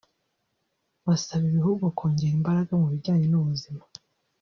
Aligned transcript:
basaba 1.05 1.43
ibihugu 1.51 1.83
kongera 1.97 2.35
imbaraga 2.37 2.73
mu 2.81 2.87
bijyanye 2.93 3.25
n’ubuzima 3.29 3.81